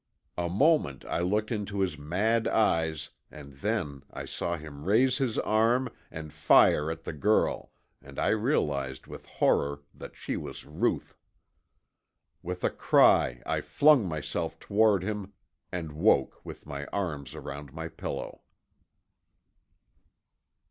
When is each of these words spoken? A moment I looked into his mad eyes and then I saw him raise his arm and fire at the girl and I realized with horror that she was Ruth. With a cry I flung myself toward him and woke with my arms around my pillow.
A 0.35 0.49
moment 0.49 1.05
I 1.05 1.19
looked 1.19 1.51
into 1.51 1.81
his 1.81 1.95
mad 1.95 2.47
eyes 2.47 3.11
and 3.29 3.53
then 3.57 4.03
I 4.09 4.25
saw 4.25 4.57
him 4.57 4.83
raise 4.85 5.19
his 5.19 5.37
arm 5.37 5.89
and 6.09 6.33
fire 6.33 6.89
at 6.89 7.03
the 7.03 7.13
girl 7.13 7.71
and 8.01 8.17
I 8.17 8.29
realized 8.29 9.05
with 9.05 9.27
horror 9.27 9.83
that 9.93 10.15
she 10.15 10.37
was 10.37 10.65
Ruth. 10.65 11.15
With 12.41 12.63
a 12.63 12.71
cry 12.71 13.43
I 13.45 13.61
flung 13.61 14.07
myself 14.07 14.57
toward 14.59 15.03
him 15.03 15.33
and 15.71 15.91
woke 15.91 16.43
with 16.43 16.65
my 16.65 16.85
arms 16.87 17.35
around 17.35 17.71
my 17.71 17.87
pillow. 17.87 18.41